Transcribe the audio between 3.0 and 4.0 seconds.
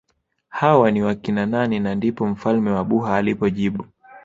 alipojibu